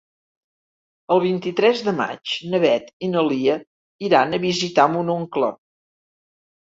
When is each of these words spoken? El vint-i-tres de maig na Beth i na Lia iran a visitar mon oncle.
El 1.15 1.19
vint-i-tres 1.23 1.83
de 1.89 1.91
maig 1.99 2.31
na 2.53 2.61
Beth 2.63 2.87
i 3.07 3.09
na 3.11 3.23
Lia 3.27 3.57
iran 4.07 4.33
a 4.33 4.39
visitar 4.47 4.87
mon 4.95 5.13
oncle. 5.17 5.51